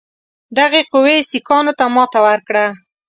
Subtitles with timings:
[0.57, 2.65] دغې قوې سیکهانو ته ماته ورکړه.